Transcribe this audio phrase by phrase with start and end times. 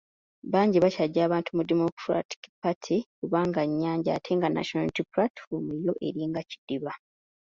[0.51, 6.39] Bangi bakyaggya abantu mu Democratic Party kubanga nnyanja ate nga National Unity Platform yo eringa
[6.45, 6.93] ekidiba.